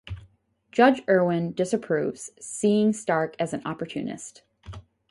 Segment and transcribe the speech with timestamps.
[0.71, 4.41] Judge Irwin disapproves, seeing Stark as an opportunist.